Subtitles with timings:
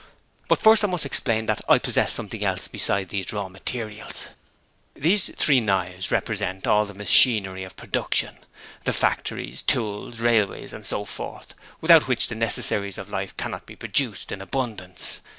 [0.47, 4.29] But first I must explain that I possess something else beside the raw materials.
[4.95, 8.39] These three knives represent all the machinery of production;
[8.83, 13.75] the factories, tools, railways, and so forth, without which the necessaries of life cannot be
[13.75, 15.21] produced in abundance.